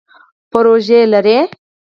[0.51, 1.37] پروژی لرئ؟